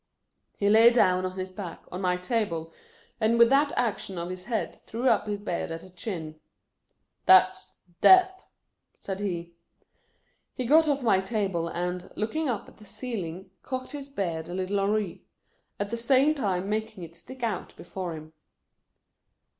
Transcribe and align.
He 0.57 0.67
laid 0.67 0.95
down, 0.95 1.27
on 1.27 1.37
his 1.37 1.51
back, 1.51 1.83
on 1.91 2.01
my 2.01 2.17
table, 2.17 2.73
and 3.19 3.37
with 3.37 3.51
that 3.51 3.71
action 3.77 4.17
of 4.17 4.31
his 4.31 4.45
head 4.45 4.73
threw 4.73 5.07
up 5.07 5.27
his 5.27 5.37
beard 5.37 5.69
at 5.71 5.81
the 5.81 5.91
chin." 5.91 6.39
That 7.27 7.55
's 7.57 7.75
death!" 8.01 8.47
said 8.99 9.19
he. 9.19 9.53
He 10.55 10.65
got 10.65 10.89
off 10.89 11.03
my 11.03 11.19
table 11.19 11.67
and, 11.67 12.11
looking 12.15 12.49
up 12.49 12.67
at 12.67 12.77
the 12.77 12.85
ceiling, 12.85 13.51
cocked 13.61 13.91
his 13.91 14.09
beard 14.09 14.49
a 14.49 14.55
little 14.55 14.79
awry; 14.79 15.19
at 15.79 15.91
the 15.91 15.97
same 15.97 16.33
time 16.33 16.67
making 16.67 17.03
it 17.03 17.13
stick 17.15 17.43
out 17.43 17.75
before 17.77 18.15
him. 18.15 18.33